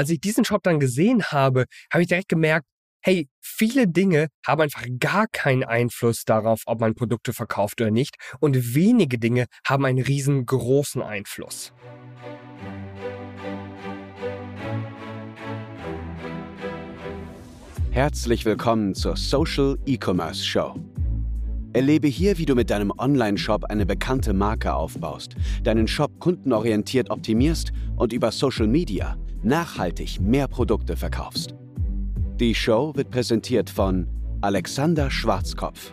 [0.00, 2.64] als ich diesen Shop dann gesehen habe, habe ich direkt gemerkt,
[3.04, 8.14] hey, viele Dinge haben einfach gar keinen Einfluss darauf, ob man Produkte verkauft oder nicht.
[8.40, 11.74] Und wenige Dinge haben einen riesengroßen Einfluss.
[17.90, 20.76] Herzlich willkommen zur Social E-Commerce Show.
[21.74, 27.72] Erlebe hier, wie du mit deinem Online-Shop eine bekannte Marke aufbaust, deinen Shop kundenorientiert optimierst
[27.96, 31.54] und über Social Media nachhaltig mehr Produkte verkaufst.
[32.40, 34.06] Die Show wird präsentiert von
[34.40, 35.92] Alexander Schwarzkopf.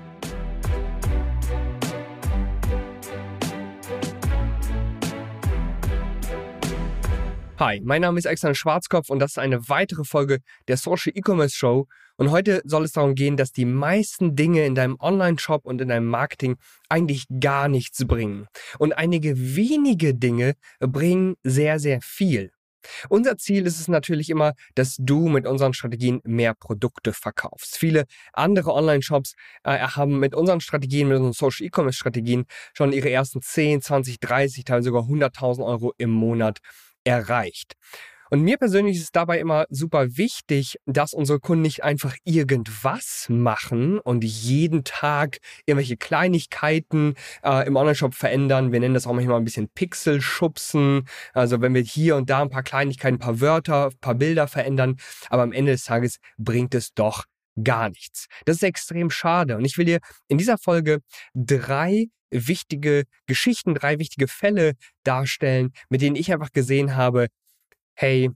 [7.59, 11.55] Hi, mein Name ist Alexander Schwarzkopf und das ist eine weitere Folge der Social E-Commerce
[11.55, 11.87] Show.
[12.15, 15.87] Und heute soll es darum gehen, dass die meisten Dinge in deinem Online-Shop und in
[15.87, 16.57] deinem Marketing
[16.87, 18.45] eigentlich gar nichts bringen.
[18.77, 22.51] Und einige wenige Dinge bringen sehr, sehr viel.
[23.09, 27.77] Unser Ziel ist es natürlich immer, dass du mit unseren Strategien mehr Produkte verkaufst.
[27.77, 33.41] Viele andere Online-Shops äh, haben mit unseren Strategien, mit unseren Social E-Commerce-Strategien schon ihre ersten
[33.41, 36.59] 10, 20, 30, teilweise sogar 100.000 Euro im Monat
[37.03, 37.75] erreicht.
[38.29, 43.27] Und mir persönlich ist es dabei immer super wichtig, dass unsere Kunden nicht einfach irgendwas
[43.29, 48.71] machen und jeden Tag irgendwelche Kleinigkeiten äh, im Online-Shop verändern.
[48.71, 51.07] Wir nennen das auch manchmal ein bisschen Pixel-Schubsen.
[51.33, 54.47] Also wenn wir hier und da ein paar Kleinigkeiten, ein paar Wörter, ein paar Bilder
[54.47, 54.97] verändern.
[55.29, 57.25] Aber am Ende des Tages bringt es doch
[57.63, 58.27] gar nichts.
[58.45, 59.57] Das ist extrem schade.
[59.57, 60.99] Und ich will dir in dieser Folge
[61.33, 67.27] drei wichtige Geschichten, drei wichtige Fälle darstellen, mit denen ich einfach gesehen habe,
[67.97, 68.29] hey,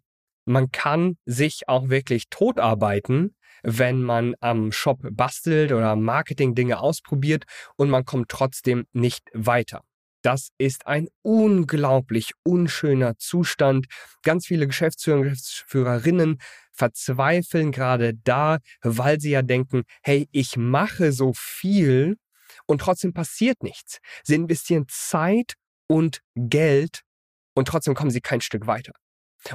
[0.45, 7.45] man kann sich auch wirklich totarbeiten, wenn man am Shop bastelt oder Marketing Dinge ausprobiert
[7.78, 9.82] und man kommt trotzdem nicht weiter.
[10.23, 13.86] Das ist ein unglaublich unschöner Zustand.
[14.23, 16.38] Ganz viele Geschäftsführer und Geschäftsführerinnen
[16.72, 22.17] verzweifeln gerade da, weil sie ja denken, hey, ich mache so viel
[22.66, 24.00] und trotzdem passiert nichts.
[24.23, 25.54] Sie investieren Zeit
[25.88, 27.02] und Geld
[27.54, 28.94] und trotzdem kommen sie kein Stück weiter.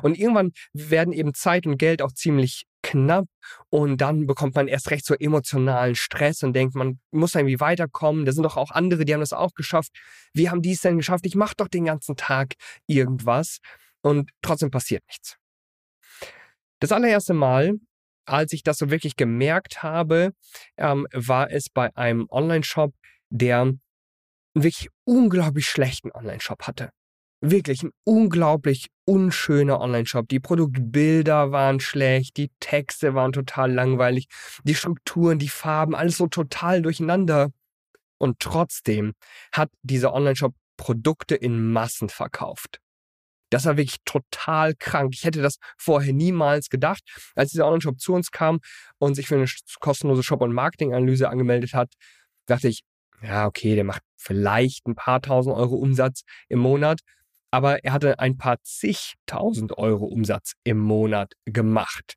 [0.03, 3.27] Und irgendwann werden eben Zeit und Geld auch ziemlich knapp
[3.69, 8.25] und dann bekommt man erst recht so emotionalen Stress und denkt, man muss irgendwie weiterkommen.
[8.25, 9.91] Da sind doch auch andere, die haben das auch geschafft.
[10.33, 11.27] Wie haben die es denn geschafft?
[11.27, 12.55] Ich mache doch den ganzen Tag
[12.87, 13.59] irgendwas
[14.03, 15.37] und trotzdem passiert nichts.
[16.81, 17.75] Das allererste Mal,
[18.25, 20.33] als ich das so wirklich gemerkt habe,
[20.77, 22.95] ähm, war es bei einem Online-Shop,
[23.31, 23.81] der einen
[24.55, 26.91] wirklich unglaublich schlechten Online-Shop hatte
[27.41, 30.29] wirklich ein unglaublich unschöner Online-Shop.
[30.29, 34.27] Die Produktbilder waren schlecht, die Texte waren total langweilig,
[34.65, 37.51] die Strukturen, die Farben, alles so total durcheinander.
[38.19, 39.13] Und trotzdem
[39.53, 42.81] hat dieser Online-Shop Produkte in Massen verkauft.
[43.51, 45.15] Das war wirklich total krank.
[45.15, 47.03] Ich hätte das vorher niemals gedacht.
[47.35, 48.61] Als dieser Online-Shop zu uns kam
[48.99, 49.47] und sich für eine
[49.81, 51.93] kostenlose Shop- und Marketing-Analyse angemeldet hat,
[52.47, 52.83] dachte ich,
[53.23, 57.01] ja, okay, der macht vielleicht ein paar tausend Euro Umsatz im Monat
[57.51, 62.15] aber er hatte ein paar zigtausend Euro Umsatz im Monat gemacht.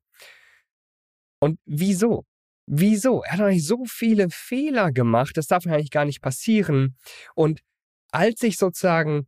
[1.39, 2.25] Und wieso?
[2.67, 3.23] Wieso?
[3.23, 6.95] Er hat eigentlich so viele Fehler gemacht, das darf eigentlich gar nicht passieren.
[7.35, 7.61] Und
[8.11, 9.27] als ich sozusagen,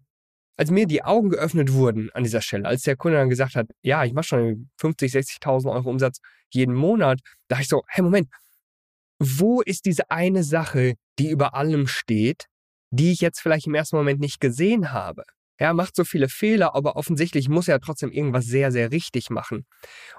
[0.58, 3.68] als mir die Augen geöffnet wurden an dieser Stelle, als der Kunde dann gesagt hat,
[3.82, 6.20] ja, ich mache schon 50, 60.000 Euro Umsatz
[6.54, 8.28] jeden Monat, dachte ich so, hey, Moment,
[9.20, 12.48] wo ist diese eine Sache, die über allem steht,
[12.92, 15.24] die ich jetzt vielleicht im ersten Moment nicht gesehen habe?
[15.62, 19.68] Er macht so viele Fehler, aber offensichtlich muss er trotzdem irgendwas sehr, sehr richtig machen.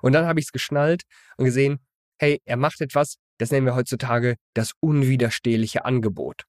[0.01, 1.03] Und dann habe ich es geschnallt
[1.37, 1.81] und gesehen,
[2.21, 6.45] hey, er macht etwas, das nennen wir heutzutage das unwiderstehliche Angebot.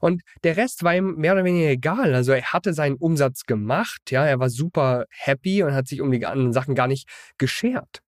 [0.00, 2.12] Und der Rest war ihm mehr oder weniger egal.
[2.16, 6.10] Also er hatte seinen Umsatz gemacht, ja, er war super happy und hat sich um
[6.10, 7.08] die anderen Sachen gar nicht
[7.38, 8.00] geschert.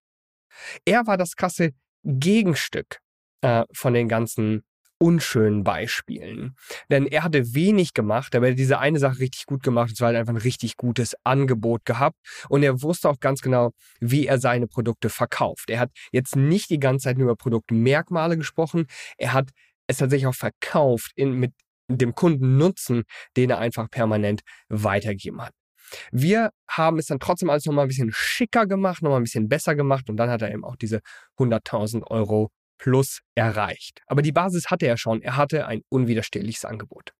[0.84, 1.70] Er war das krasse
[2.02, 2.98] Gegenstück
[3.42, 4.64] äh, von den ganzen
[4.98, 6.54] unschönen Beispielen.
[6.90, 9.92] Denn er hatte wenig gemacht, aber er hat diese eine Sache richtig gut gemacht.
[9.92, 12.16] Es war halt einfach ein richtig gutes Angebot gehabt.
[12.48, 13.70] Und er wusste auch ganz genau,
[14.00, 15.70] wie er seine Produkte verkauft.
[15.70, 18.86] Er hat jetzt nicht die ganze Zeit nur über Produktmerkmale gesprochen.
[19.16, 19.50] Er hat
[19.86, 21.52] es tatsächlich auch verkauft in, mit
[21.88, 23.04] dem Kundennutzen,
[23.36, 25.52] den er einfach permanent weitergegeben hat.
[26.12, 29.74] Wir haben es dann trotzdem alles nochmal ein bisschen schicker gemacht, nochmal ein bisschen besser
[29.74, 31.00] gemacht und dann hat er eben auch diese
[31.38, 34.00] 100.000 Euro plus erreicht.
[34.06, 35.22] Aber die Basis hatte er schon.
[35.22, 37.12] Er hatte ein unwiderstehliches Angebot.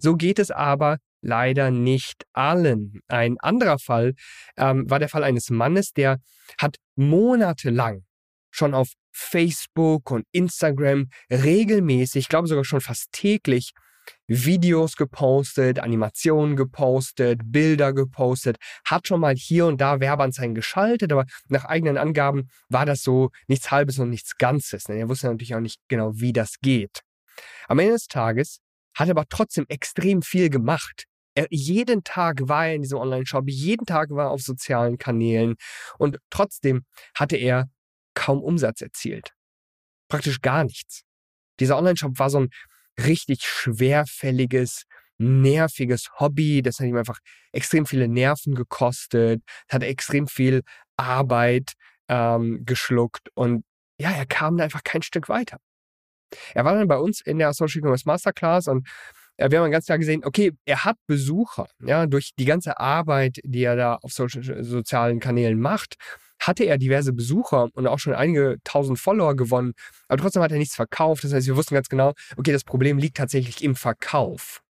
[0.00, 3.00] So geht es aber leider nicht allen.
[3.08, 4.14] Ein anderer Fall
[4.56, 6.18] ähm, war der Fall eines Mannes, der
[6.58, 8.04] hat monatelang
[8.50, 13.72] schon auf Facebook und Instagram regelmäßig, ich glaube sogar schon fast täglich,
[14.26, 21.24] Videos gepostet, Animationen gepostet, Bilder gepostet, hat schon mal hier und da Werbeanzeigen geschaltet, aber
[21.48, 24.84] nach eigenen Angaben war das so nichts Halbes und nichts Ganzes.
[24.84, 27.00] Denn er wusste natürlich auch nicht genau, wie das geht.
[27.68, 28.60] Am Ende des Tages
[28.94, 31.04] hat er aber trotzdem extrem viel gemacht.
[31.34, 35.54] Er, jeden Tag war er in diesem Online-Shop, jeden Tag war er auf sozialen Kanälen
[35.98, 36.84] und trotzdem
[37.14, 37.68] hatte er
[38.14, 39.32] kaum Umsatz erzielt.
[40.08, 41.02] Praktisch gar nichts.
[41.60, 42.48] Dieser Online-Shop war so ein
[42.98, 44.84] richtig schwerfälliges,
[45.18, 46.62] nerviges Hobby.
[46.62, 47.18] Das hat ihm einfach
[47.52, 50.62] extrem viele Nerven gekostet, hat extrem viel
[50.96, 51.72] Arbeit
[52.08, 53.64] ähm, geschluckt und
[54.00, 55.58] ja, er kam da einfach kein Stück weiter.
[56.54, 58.86] Er war dann bei uns in der Social Commerce Masterclass und
[59.36, 63.38] äh, wir haben ganz klar gesehen, okay, er hat Besucher, ja, durch die ganze Arbeit,
[63.44, 65.96] die er da auf social, sozialen Kanälen macht,
[66.40, 69.72] hatte er diverse Besucher und auch schon einige tausend Follower gewonnen,
[70.08, 71.24] aber trotzdem hat er nichts verkauft.
[71.24, 74.62] Das heißt, wir wussten ganz genau, okay, das Problem liegt tatsächlich im Verkauf.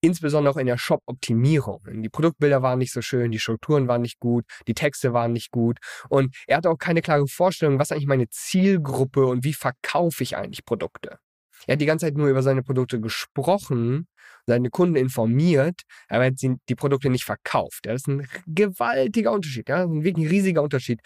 [0.00, 1.80] Insbesondere auch in der Shop-Optimierung.
[2.02, 5.50] Die Produktbilder waren nicht so schön, die Strukturen waren nicht gut, die Texte waren nicht
[5.50, 5.78] gut.
[6.08, 10.36] Und er hatte auch keine klare Vorstellung, was eigentlich meine Zielgruppe und wie verkaufe ich
[10.36, 11.18] eigentlich Produkte.
[11.66, 14.08] Er hat die ganze Zeit nur über seine Produkte gesprochen,
[14.46, 17.80] seine Kunden informiert, aber er hat die Produkte nicht verkauft.
[17.82, 21.00] Das ist ein gewaltiger Unterschied, ja, ein wirklich riesiger Unterschied,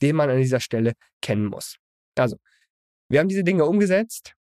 [0.00, 1.76] den man an dieser Stelle kennen muss.
[2.16, 2.36] Also,
[3.08, 4.34] wir haben diese Dinge umgesetzt.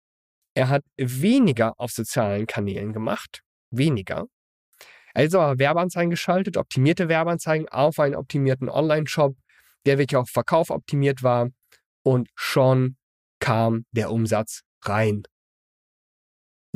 [0.54, 4.26] Er hat weniger auf sozialen Kanälen gemacht, weniger.
[5.14, 9.34] Also aber Werbeanzeigen geschaltet, optimierte Werbeanzeigen auf einen optimierten Online-Shop,
[9.86, 11.48] der wirklich auf Verkauf optimiert war
[12.02, 12.96] und schon
[13.38, 15.22] kam der Umsatz rein.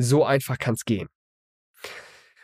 [0.00, 1.08] So einfach kann es gehen.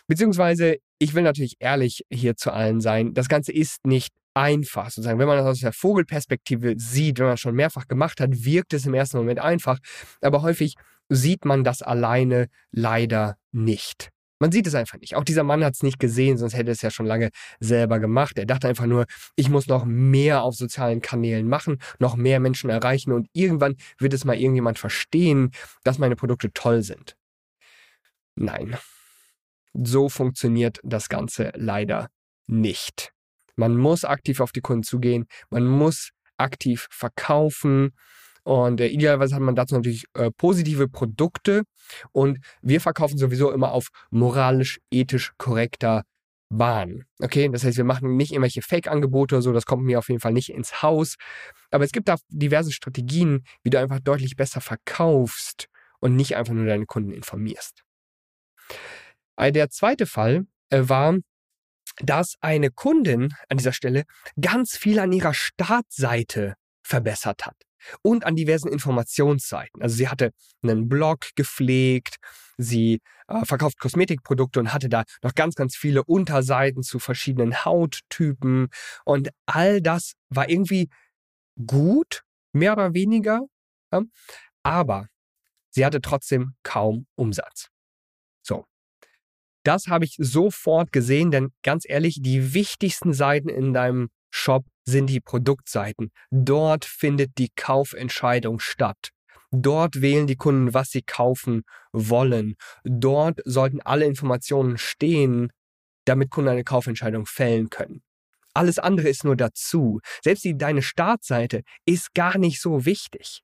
[0.06, 4.90] Beziehungsweise, ich will natürlich ehrlich hier zu allen sein, das Ganze ist nicht einfach.
[4.90, 8.44] Sozusagen, wenn man das aus der Vogelperspektive sieht, wenn man es schon mehrfach gemacht hat,
[8.44, 9.78] wirkt es im ersten Moment einfach.
[10.20, 10.74] Aber häufig
[11.08, 14.10] sieht man das alleine leider nicht.
[14.38, 15.16] Man sieht es einfach nicht.
[15.16, 18.38] Auch dieser Mann hat es nicht gesehen, sonst hätte es ja schon lange selber gemacht.
[18.38, 22.68] Er dachte einfach nur, ich muss noch mehr auf sozialen Kanälen machen, noch mehr Menschen
[22.68, 25.52] erreichen und irgendwann wird es mal irgendjemand verstehen,
[25.84, 27.16] dass meine Produkte toll sind.
[28.36, 28.76] Nein,
[29.72, 32.08] so funktioniert das Ganze leider
[32.46, 33.12] nicht.
[33.56, 37.92] Man muss aktiv auf die Kunden zugehen, man muss aktiv verkaufen
[38.44, 41.64] und äh, idealerweise hat man dazu natürlich äh, positive Produkte
[42.12, 46.04] und wir verkaufen sowieso immer auf moralisch, ethisch korrekter
[46.48, 47.04] Bahn.
[47.20, 50.20] Okay, das heißt, wir machen nicht irgendwelche Fake-Angebote oder so, das kommt mir auf jeden
[50.20, 51.16] Fall nicht ins Haus.
[51.70, 55.68] Aber es gibt da diverse Strategien, wie du einfach deutlich besser verkaufst
[56.00, 57.85] und nicht einfach nur deine Kunden informierst.
[59.36, 61.16] Äh, der zweite Fall äh, war,
[61.98, 64.04] dass eine Kundin an dieser Stelle
[64.40, 67.56] ganz viel an ihrer Startseite verbessert hat
[68.02, 69.82] und an diversen Informationsseiten.
[69.82, 70.32] Also sie hatte
[70.62, 72.16] einen Blog gepflegt,
[72.58, 78.68] sie äh, verkauft Kosmetikprodukte und hatte da noch ganz, ganz viele Unterseiten zu verschiedenen Hauttypen
[79.04, 80.88] und all das war irgendwie
[81.66, 82.22] gut,
[82.52, 83.42] mehr oder weniger,
[83.92, 84.02] ja?
[84.62, 85.08] aber
[85.70, 87.68] sie hatte trotzdem kaum Umsatz.
[89.66, 95.08] Das habe ich sofort gesehen, denn ganz ehrlich, die wichtigsten Seiten in deinem Shop sind
[95.08, 96.12] die Produktseiten.
[96.30, 99.10] Dort findet die Kaufentscheidung statt.
[99.50, 102.54] Dort wählen die Kunden, was sie kaufen wollen.
[102.84, 105.50] Dort sollten alle Informationen stehen,
[106.04, 108.02] damit Kunden eine Kaufentscheidung fällen können.
[108.54, 109.98] Alles andere ist nur dazu.
[110.22, 113.42] Selbst die, deine Startseite ist gar nicht so wichtig.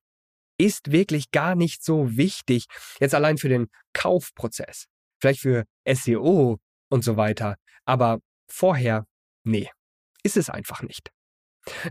[0.56, 2.66] Ist wirklich gar nicht so wichtig.
[3.00, 4.87] Jetzt allein für den Kaufprozess
[5.22, 6.58] vielleicht für SEO
[6.90, 7.56] und so weiter.
[7.84, 8.18] Aber
[8.50, 9.06] vorher,
[9.44, 9.70] nee,
[10.22, 11.10] ist es einfach nicht.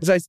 [0.00, 0.28] Das heißt,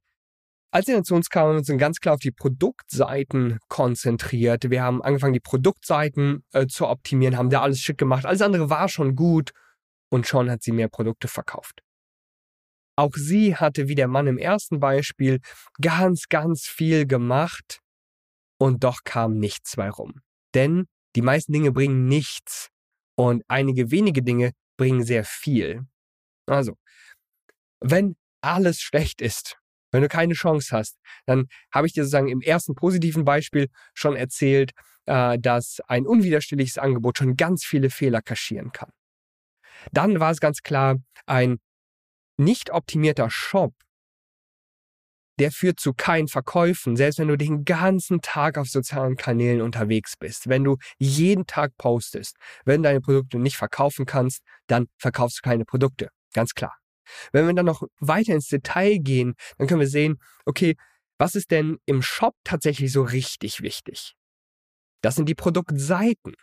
[0.71, 4.71] als wir zu uns kamen, uns ganz klar auf die Produktseiten konzentriert.
[4.71, 8.25] Wir haben angefangen, die Produktseiten äh, zu optimieren, haben da alles schick gemacht.
[8.25, 9.51] Alles andere war schon gut
[10.09, 11.81] und schon hat sie mehr Produkte verkauft.
[12.95, 15.39] Auch sie hatte, wie der Mann im ersten Beispiel,
[15.79, 17.79] ganz, ganz viel gemacht
[18.59, 20.21] und doch kam nichts bei rum.
[20.55, 22.69] Denn die meisten Dinge bringen nichts,
[23.15, 25.85] und einige wenige Dinge bringen sehr viel.
[26.47, 26.77] Also,
[27.79, 29.57] wenn alles schlecht ist,
[29.91, 34.15] wenn du keine Chance hast, dann habe ich dir sozusagen im ersten positiven Beispiel schon
[34.15, 34.71] erzählt,
[35.05, 38.91] äh, dass ein unwiderstehliches Angebot schon ganz viele Fehler kaschieren kann.
[39.91, 41.59] Dann war es ganz klar, ein
[42.37, 43.73] nicht optimierter Shop
[45.39, 50.15] der führt zu keinen Verkäufen, selbst wenn du den ganzen Tag auf sozialen Kanälen unterwegs
[50.17, 50.47] bist.
[50.49, 55.65] Wenn du jeden Tag postest, wenn deine Produkte nicht verkaufen kannst, dann verkaufst du keine
[55.65, 56.09] Produkte.
[56.33, 56.75] Ganz klar.
[57.31, 60.75] Wenn wir dann noch weiter ins Detail gehen, dann können wir sehen, okay,
[61.17, 64.15] was ist denn im Shop tatsächlich so richtig wichtig?
[65.01, 66.33] Das sind die Produktseiten.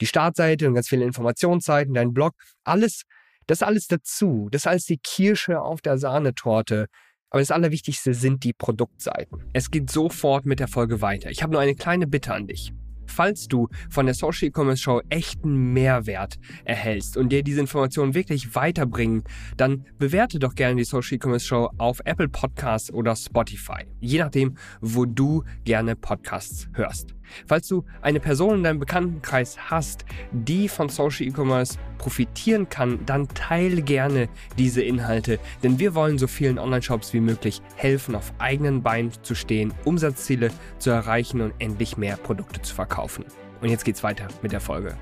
[0.00, 3.02] die Startseite und ganz viele Informationsseiten, dein Blog, alles,
[3.46, 4.48] das alles dazu.
[4.50, 6.86] Das ist alles die Kirsche auf der Sahnetorte.
[7.30, 9.42] Aber das Allerwichtigste sind die Produktseiten.
[9.52, 11.30] Es geht sofort mit der Folge weiter.
[11.30, 12.72] Ich habe nur eine kleine Bitte an dich.
[13.06, 18.54] Falls du von der Social E-Commerce Show echten Mehrwert erhältst und dir diese Informationen wirklich
[18.54, 19.24] weiterbringen,
[19.56, 24.56] dann bewerte doch gerne die Social E-Commerce Show auf Apple Podcasts oder Spotify, je nachdem,
[24.80, 27.17] wo du gerne Podcasts hörst.
[27.46, 33.28] Falls du eine Person in deinem Bekanntenkreis hast, die von Social E-Commerce profitieren kann, dann
[33.28, 38.82] teile gerne diese Inhalte, denn wir wollen so vielen Online-Shops wie möglich helfen, auf eigenen
[38.82, 43.24] Beinen zu stehen, Umsatzziele zu erreichen und endlich mehr Produkte zu verkaufen.
[43.60, 44.96] Und jetzt geht's weiter mit der Folge.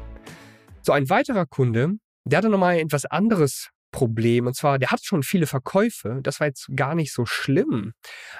[0.83, 4.47] So, ein weiterer Kunde, der hatte nochmal etwas anderes Problem.
[4.47, 6.21] Und zwar, der hat schon viele Verkäufe.
[6.23, 7.93] Das war jetzt gar nicht so schlimm.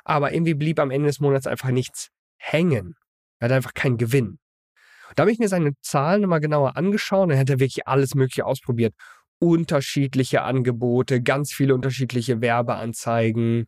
[0.05, 2.95] Aber irgendwie blieb am Ende des Monats einfach nichts hängen.
[3.39, 4.39] Er hat einfach keinen Gewinn.
[5.15, 8.45] Da habe ich mir seine Zahlen nochmal genauer angeschaut dann hat er wirklich alles Mögliche
[8.45, 8.95] ausprobiert.
[9.39, 13.67] Unterschiedliche Angebote, ganz viele unterschiedliche Werbeanzeigen,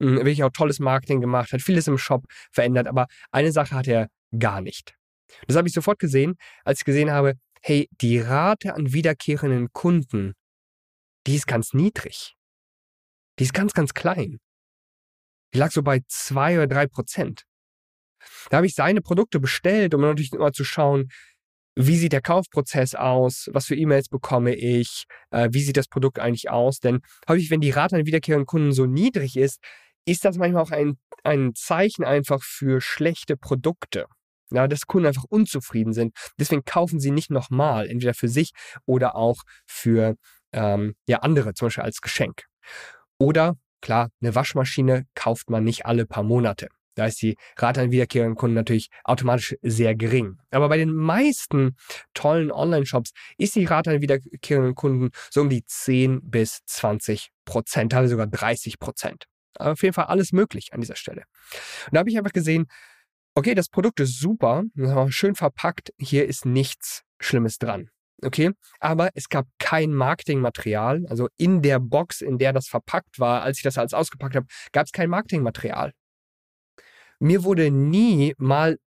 [0.00, 3.88] hm, wirklich auch tolles Marketing gemacht, hat vieles im Shop verändert, aber eine Sache hat
[3.88, 4.08] er
[4.38, 4.94] gar nicht.
[5.46, 10.34] Das habe ich sofort gesehen, als ich gesehen habe, hey, die Rate an wiederkehrenden Kunden,
[11.26, 12.36] die ist ganz niedrig.
[13.38, 14.38] Die ist ganz, ganz klein.
[15.52, 17.44] Die lag so bei zwei oder drei Prozent.
[18.50, 21.08] Da habe ich seine Produkte bestellt, um natürlich immer zu schauen,
[21.80, 26.18] wie sieht der Kaufprozess aus, was für E-Mails bekomme ich, äh, wie sieht das Produkt
[26.18, 26.80] eigentlich aus.
[26.80, 29.60] Denn häufig, wenn die Rate an wiederkehrenden Kunden so niedrig ist,
[30.04, 34.06] ist das manchmal auch ein, ein Zeichen einfach für schlechte Produkte.
[34.50, 36.16] Ja, dass Kunden einfach unzufrieden sind.
[36.40, 38.52] Deswegen kaufen sie nicht nochmal, entweder für sich
[38.86, 40.16] oder auch für
[40.52, 42.44] ähm, ja, andere, zum Beispiel als Geschenk.
[43.18, 46.68] Oder, klar, eine Waschmaschine kauft man nicht alle paar Monate.
[46.98, 50.36] Da ist die Rate an wiederkehrenden Kunden natürlich automatisch sehr gering.
[50.50, 51.76] Aber bei den meisten
[52.12, 57.92] tollen Online-Shops ist die Rate an wiederkehrenden Kunden so um die 10 bis 20 Prozent,
[57.92, 59.26] teilweise sogar 30 Prozent.
[59.54, 61.22] Aber auf jeden Fall alles möglich an dieser Stelle.
[61.86, 62.66] Und da habe ich einfach gesehen,
[63.36, 64.64] okay, das Produkt ist super,
[65.10, 67.90] schön verpackt, hier ist nichts Schlimmes dran.
[68.24, 68.50] Okay,
[68.80, 71.06] aber es gab kein Marketingmaterial.
[71.08, 74.46] Also in der Box, in der das verpackt war, als ich das alles ausgepackt habe,
[74.72, 75.92] gab es kein Marketingmaterial
[77.18, 78.78] mir wurde nie mal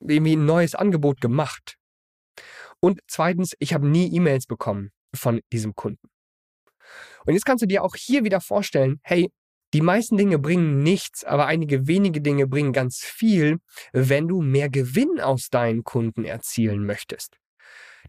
[0.00, 1.76] irgendwie ein neues Angebot gemacht.
[2.80, 6.08] Und zweitens, ich habe nie E-Mails bekommen von diesem Kunden.
[7.26, 9.30] Und jetzt kannst du dir auch hier wieder vorstellen, hey,
[9.72, 13.58] die meisten Dinge bringen nichts, aber einige wenige Dinge bringen ganz viel,
[13.92, 17.39] wenn du mehr Gewinn aus deinen Kunden erzielen möchtest.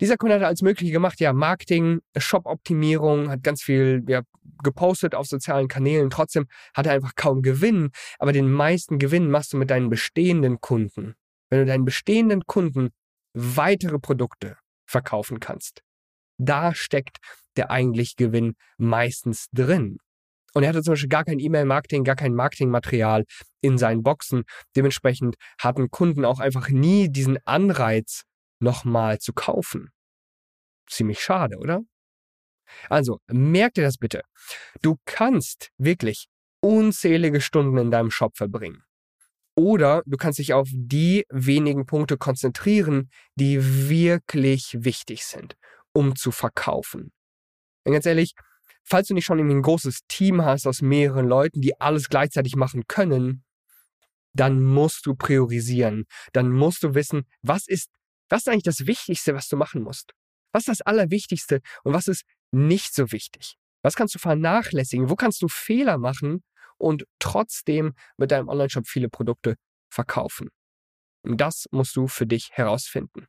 [0.01, 4.24] Dieser Kunde hat als möglich gemacht, ja, Marketing, Shop-Optimierung, hat ganz viel ja,
[4.63, 6.10] gepostet auf sozialen Kanälen.
[6.10, 7.91] Trotzdem hat er einfach kaum Gewinn.
[8.17, 11.13] Aber den meisten Gewinn machst du mit deinen bestehenden Kunden.
[11.51, 12.89] Wenn du deinen bestehenden Kunden
[13.34, 15.84] weitere Produkte verkaufen kannst.
[16.39, 17.17] Da steckt
[17.55, 19.98] der eigentliche Gewinn meistens drin.
[20.53, 23.24] Und er hatte zum Beispiel gar kein E-Mail-Marketing, gar kein Marketingmaterial
[23.62, 24.43] in seinen Boxen.
[24.75, 28.24] Dementsprechend hatten Kunden auch einfach nie diesen Anreiz,
[28.62, 29.91] nochmal zu kaufen.
[30.88, 31.82] Ziemlich schade, oder?
[32.89, 34.22] Also, merk dir das bitte.
[34.82, 36.27] Du kannst wirklich
[36.62, 38.84] unzählige Stunden in deinem Shop verbringen.
[39.56, 45.56] Oder du kannst dich auf die wenigen Punkte konzentrieren, die wirklich wichtig sind,
[45.91, 47.12] um zu verkaufen.
[47.84, 48.34] Und ganz ehrlich,
[48.84, 52.84] falls du nicht schon ein großes Team hast aus mehreren Leuten, die alles gleichzeitig machen
[52.88, 53.44] können,
[54.34, 56.06] dann musst du priorisieren.
[56.32, 57.89] Dann musst du wissen, was ist
[58.32, 60.14] was ist eigentlich das Wichtigste, was du machen musst?
[60.54, 63.58] Was ist das Allerwichtigste und was ist nicht so wichtig?
[63.84, 65.10] Was kannst du vernachlässigen?
[65.10, 66.44] Wo kannst du Fehler machen
[66.78, 69.56] und trotzdem mit deinem Online-Shop viele Produkte
[69.90, 70.50] verkaufen?
[71.24, 73.28] Und das musst du für dich herausfinden.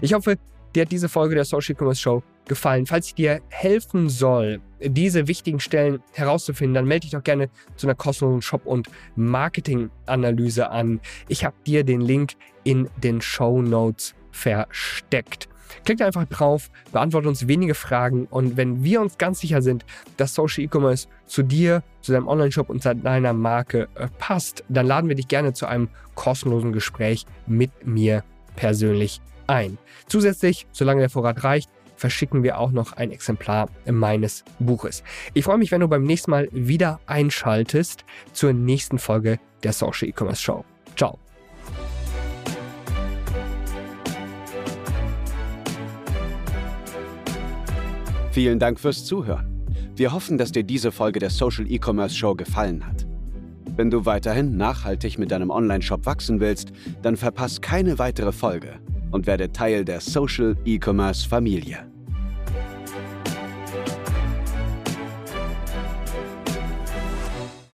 [0.00, 0.38] Ich hoffe,
[0.74, 2.86] dir hat diese Folge der Social Commerce Show gefallen.
[2.86, 7.86] Falls ich dir helfen soll, diese wichtigen Stellen herauszufinden, dann melde dich doch gerne zu
[7.86, 11.00] einer kostenlosen Shop- und Marketing-Analyse an.
[11.28, 12.32] Ich habe dir den Link
[12.64, 15.48] in den Show Notes versteckt.
[15.84, 19.84] Klick einfach drauf, beantworte uns wenige Fragen und wenn wir uns ganz sicher sind,
[20.16, 24.86] dass Social E-Commerce zu dir, zu deinem Online-Shop und zu deiner Marke äh, passt, dann
[24.86, 28.24] laden wir dich gerne zu einem kostenlosen Gespräch mit mir
[28.56, 29.78] persönlich ein.
[30.08, 35.02] Zusätzlich, solange der Vorrat reicht, verschicken wir auch noch ein Exemplar meines Buches.
[35.34, 40.08] Ich freue mich, wenn du beim nächsten Mal wieder einschaltest zur nächsten Folge der Social
[40.08, 40.64] E-Commerce Show.
[40.96, 41.18] Ciao.
[48.30, 49.64] Vielen Dank fürs Zuhören.
[49.96, 53.04] Wir hoffen, dass dir diese Folge der Social E-Commerce Show gefallen hat.
[53.76, 56.70] Wenn du weiterhin nachhaltig mit deinem Online-Shop wachsen willst,
[57.02, 58.78] dann verpass keine weitere Folge
[59.10, 61.90] und werde Teil der Social E-Commerce Familie.